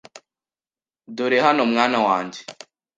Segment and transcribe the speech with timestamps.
[1.15, 2.39] Dore hano, mwana wanjye.